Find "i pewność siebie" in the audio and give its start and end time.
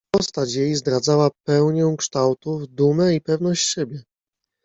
3.15-4.03